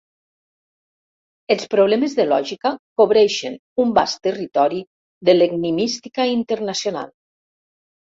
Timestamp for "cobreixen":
3.03-3.61